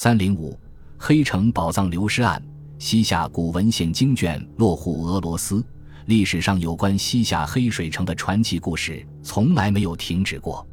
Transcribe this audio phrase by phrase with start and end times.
[0.00, 0.56] 三零五，
[0.96, 2.40] 黑城宝藏流失案，
[2.78, 5.60] 西夏古文献经卷落户俄罗斯。
[6.06, 10.64] 历史上有关西夏黑水城的传奇故事从来没有停止过，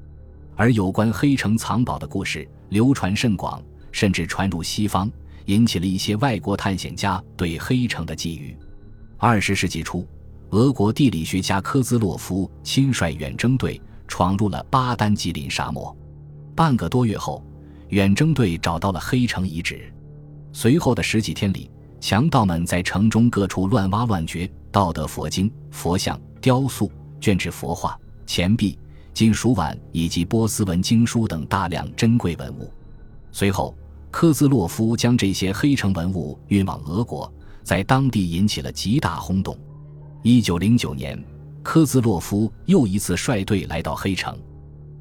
[0.56, 3.60] 而有关黑城藏宝的故事流传甚广，
[3.92, 5.12] 甚至传入西方，
[5.46, 8.56] 引起了一些外国探险家对黑城的觊觎。
[9.18, 10.08] 二十世纪初，
[10.52, 15.98] 俄国地理学家科兹洛夫亲率远征队闯入了巴丹吉林沙漠。
[16.56, 17.44] 半个多月后，
[17.90, 19.92] 远征队找到了黑城遗址。
[20.52, 28.78] 随后的十几天里，强盗们在城中各处乱挖乱掘，盗得佛经、佛像、雕塑、卷纸佛画、钱币、
[29.14, 32.72] 金属碗以及波斯文经书等大量珍贵文物。
[33.32, 33.76] 随后，
[34.12, 37.32] 科兹洛夫将这些黑城文物运往俄国。
[37.64, 39.58] 在当地引起了极大轰动。
[40.22, 41.20] 一九零九年，
[41.64, 44.38] 科兹洛夫又一次率队来到黑城，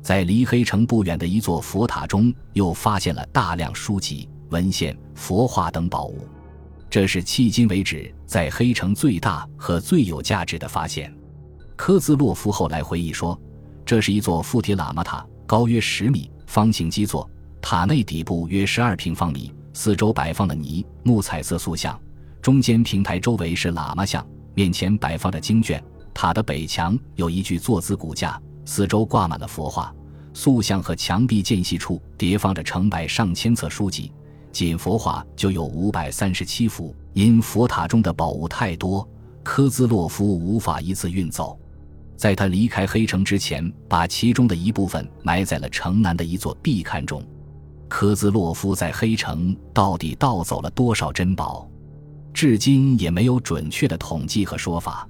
[0.05, 6.29] 在离黑城不远的一座佛塔中，又发现了大量书籍、文献、佛画等宝物。
[6.91, 11.11] 这是迄今为止在黑城最大和最有价值的发现。
[11.75, 13.41] 科兹洛夫后来回忆说
[13.83, 17.27] ：“这是一座附体喇嘛塔，高约十米，方形基座，
[17.63, 21.99] 塔内底部约十二平方米，四周摆放了泥木彩色塑像。”
[22.43, 24.25] 中间平台周围是喇嘛像，
[24.55, 25.83] 面前摆放着经卷。
[26.13, 29.95] 塔的北墙有一具坐姿骨架，四周挂满了佛画、
[30.33, 34.11] 塑像和墙壁间隙处叠放着成百上千册书籍，
[34.51, 36.95] 仅佛画就有五百三十七幅。
[37.13, 39.09] 因佛塔中的宝物太多，
[39.45, 41.57] 科兹洛夫无法一次运走，
[42.17, 47.23] 在他离开黑城之前，把其中的一部分埋在了城南的一座壁龛中。
[47.87, 51.69] 科兹洛夫在黑城到底盗走了多少珍宝？
[52.33, 55.09] 至今也没有准确的统计和说法。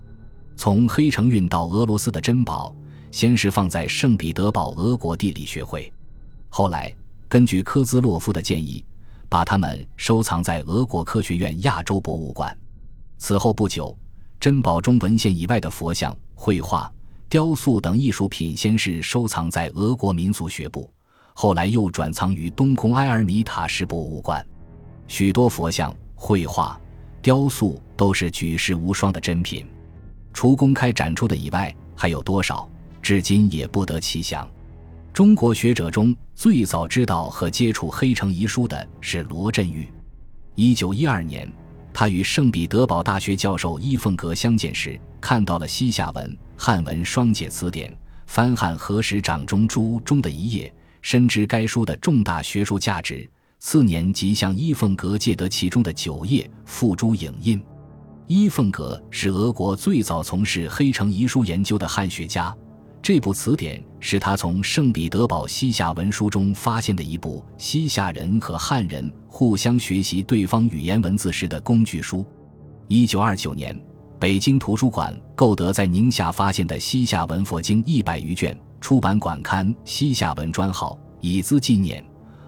[0.56, 2.76] 从黑城运到俄罗斯的珍宝，
[3.14, 5.90] 先是放在圣彼得堡俄国地理学会，
[6.48, 6.92] 后来
[7.28, 8.84] 根据科兹洛夫的建议，
[9.28, 12.58] 把它们收藏在俄国科学院亚洲博物馆。
[13.16, 13.96] 此后不久，
[14.40, 16.92] 珍宝中文献以外的佛像、绘画、
[17.28, 20.90] 雕塑等艺术品，先是收藏在俄国民俗学部，
[21.34, 24.44] 后来又转藏于东宫埃尔米塔什博物馆。
[25.06, 26.76] 许多佛像、绘画。
[27.22, 29.64] 雕塑都是举世无双的珍品，
[30.32, 32.68] 除公开展出的以外，还有多少，
[33.04, 34.48] 至今也不得其详。
[35.12, 39.86] 中国学者中最早知道和接触黑城遗书的是罗振玉。
[40.54, 41.46] 一九一二年，
[41.92, 47.94] 他与圣彼得堡大学教授伊凤阁相见时，看到了西夏文、汉文双解词典，
[48.26, 53.28] 翻汉何时掌中珠中的一页，深知该书的重大学术价值。
[53.58, 57.62] 次年即向伊凤阁借得其中的九页，付诸影印。
[58.26, 62.56] 伊凤阁是俄国最早从事黑城遗书研究的汉学家，
[63.04, 72.24] 这部词典是他从圣彼得堡西夏文书中发现的一部西夏人和汉人互相学习对方语言文字时的工具书。
[72.88, 73.78] 一九二九年，
[74.18, 82.02] 北京图书馆购得在宁夏发现的西夏文佛经一百余卷，出版馆刊西夏文专号，以资纪念。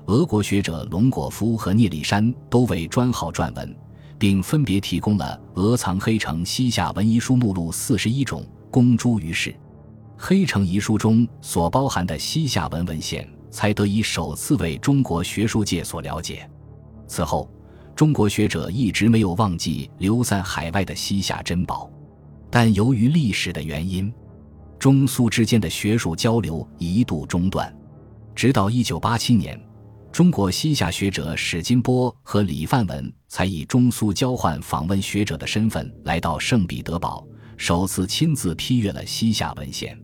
[0.07, 3.77] 俄国学者龙果夫和聂立山都为专号撰文，
[4.19, 9.55] 并分别提供了俄藏黑城西夏文遗书目录四十一种，公诸于世。
[10.19, 16.49] 黑城遗书中所包含的西夏文文献，才得以首次为中国学术界所了解。
[17.07, 17.51] 此后，
[17.95, 21.91] 中国学者一直没有忘记流散海外的西夏珍宝，
[22.51, 24.13] 但由于历史的原因，
[24.79, 27.73] 中苏之间的学术交流一度中断，
[28.35, 29.61] 直到一九八七年。
[30.11, 37.27] 中国西夏学者史金波和李范文才以中苏交换访问学者的身份来到圣彼得堡，
[37.59, 39.99] 首次亲自批阅了西夏文献。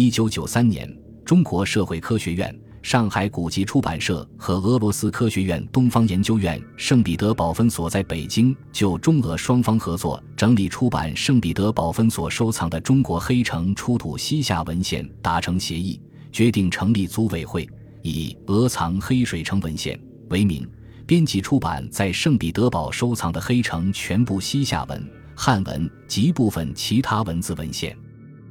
[0.00, 0.88] 一九九三年，
[1.24, 17.68] 中国社会科学院、上海古籍出版社和俄罗斯科学院东方研究院圣彼得堡分所在北京就中俄双方合作整理出版圣彼得堡分所收藏的中国黑城出土西夏文献达成协议，决定成立组委会。
[18.02, 19.98] 以“俄藏黑水城文献”
[20.30, 20.64] 为名，
[21.08, 27.98] 编辑出版在圣彼得堡收藏的黑城全部西夏文、汉文及部分其他文字文献。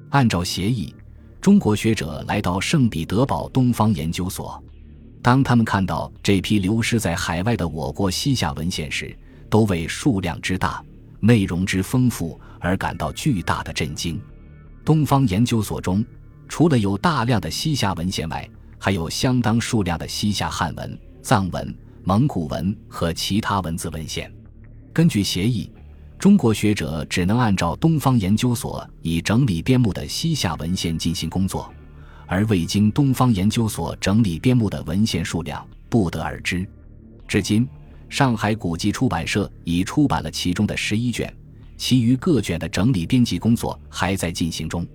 [0.09, 0.93] 按照协议，
[1.41, 4.61] 中国学者来到圣彼得堡东方研究所，
[5.21, 9.15] 当他们看到这批流失在海外的我国西夏文献时，
[9.49, 10.83] 都为数量之大、
[11.19, 14.19] 内容之丰富而感到巨大的震惊。
[14.83, 16.03] 东方研究所中，
[16.49, 24.31] 除了有大量的西夏文献外，还有相当数量的西夏汉文、藏文、蒙古文和其他文字文献。
[24.93, 25.71] 根据协议，
[26.19, 31.71] 中国学者只能按照东方研究所已整理编目的西夏文献进行工作，
[32.25, 36.67] 而未经东方研究所整理编目的文献数量不得而知。
[37.27, 37.67] 至今，
[38.09, 41.31] 上海古籍出版社已出版了其中的十一卷，
[41.77, 44.85] 其余各卷的整理编辑工作还在进行中。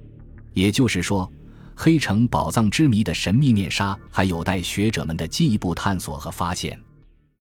[0.52, 1.30] 也就是说，
[1.76, 6.76] 黑城宝藏之谜的神秘面纱还有待学者们的进一步探索和发现。